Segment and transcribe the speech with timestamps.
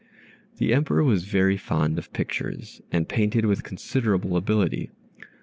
[0.57, 4.89] The Emperor was very fond of pictures, and painted with considerable ability.